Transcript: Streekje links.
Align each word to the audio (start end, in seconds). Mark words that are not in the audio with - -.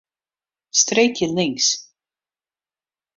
Streekje 0.79 1.25
links. 1.35 1.67